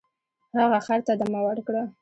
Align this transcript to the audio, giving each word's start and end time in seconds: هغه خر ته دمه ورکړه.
هغه 0.59 0.79
خر 0.85 0.99
ته 1.07 1.13
دمه 1.19 1.39
ورکړه. 1.45 1.81